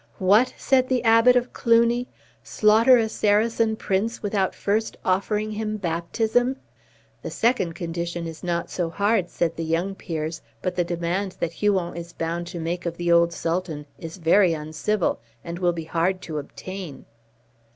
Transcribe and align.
"What!" 0.17 0.55
said 0.57 0.89
the 0.89 1.03
Abbot 1.03 1.35
of 1.35 1.53
Cluny; 1.53 2.07
"slaughter 2.41 2.97
a 2.97 3.07
Saracen 3.07 3.75
prince 3.75 4.23
without 4.23 4.55
first 4.55 4.97
offering 5.05 5.51
him 5.51 5.77
baptism?" 5.77 6.55
"The 7.21 7.29
second 7.29 7.73
condition 7.73 8.25
is 8.25 8.43
not 8.43 8.71
so 8.71 8.89
hard," 8.89 9.29
said 9.29 9.57
the 9.57 9.63
young 9.63 9.93
peers, 9.93 10.41
"but 10.63 10.73
the 10.75 10.83
demand 10.83 11.33
that 11.39 11.53
Huon 11.53 11.95
is 11.95 12.13
bound 12.13 12.47
to 12.47 12.59
make 12.59 12.87
of 12.87 12.97
the 12.97 13.11
old 13.11 13.31
Sultan 13.31 13.85
is 13.99 14.17
very 14.17 14.53
uncivil, 14.55 15.19
and 15.43 15.59
will 15.59 15.71
be 15.71 15.83
hard 15.85 16.19
to 16.23 16.39
obtain." 16.39 17.05